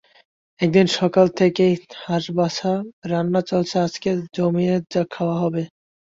[0.59, 1.73] একদিন সকাল থেকেই
[2.01, 2.71] হাঁস বাছা,
[3.11, 4.75] রান্না চলছে, আজকে জমিয়ে
[5.13, 5.63] খাওয়া হবে।